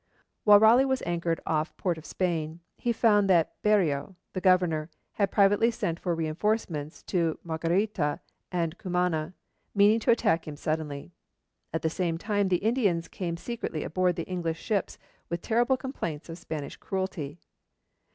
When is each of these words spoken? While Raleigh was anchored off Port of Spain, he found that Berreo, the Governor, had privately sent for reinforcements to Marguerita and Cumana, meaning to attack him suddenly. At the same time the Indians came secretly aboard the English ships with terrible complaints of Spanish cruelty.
While 0.45 0.59
Raleigh 0.59 0.83
was 0.85 1.03
anchored 1.05 1.39
off 1.45 1.77
Port 1.77 1.95
of 1.95 2.07
Spain, 2.07 2.61
he 2.75 2.91
found 2.91 3.29
that 3.29 3.61
Berreo, 3.61 4.15
the 4.33 4.41
Governor, 4.41 4.89
had 5.11 5.29
privately 5.29 5.69
sent 5.69 5.99
for 5.99 6.15
reinforcements 6.15 7.03
to 7.03 7.37
Marguerita 7.45 8.19
and 8.51 8.79
Cumana, 8.79 9.35
meaning 9.75 9.99
to 9.99 10.09
attack 10.09 10.47
him 10.47 10.55
suddenly. 10.57 11.11
At 11.71 11.83
the 11.83 11.89
same 11.91 12.17
time 12.17 12.47
the 12.47 12.57
Indians 12.65 13.07
came 13.07 13.37
secretly 13.37 13.83
aboard 13.83 14.15
the 14.15 14.23
English 14.25 14.59
ships 14.59 14.97
with 15.29 15.43
terrible 15.43 15.77
complaints 15.77 16.29
of 16.29 16.39
Spanish 16.39 16.77
cruelty. 16.77 17.37